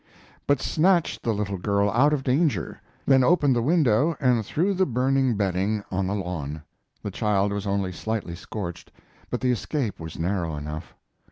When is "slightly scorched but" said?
7.91-9.41